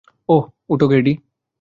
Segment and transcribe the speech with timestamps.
[0.69, 1.13] ওঠো, গর্ডি।